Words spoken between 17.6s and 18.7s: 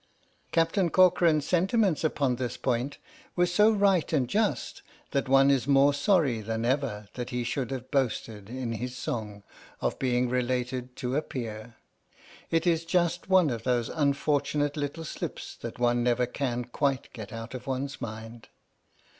one's mind.